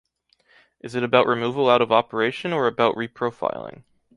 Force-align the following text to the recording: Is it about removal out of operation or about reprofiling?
Is 0.79 0.95
it 0.95 1.03
about 1.03 1.27
removal 1.27 1.69
out 1.69 1.79
of 1.83 1.91
operation 1.91 2.53
or 2.53 2.65
about 2.65 2.95
reprofiling? 2.95 3.83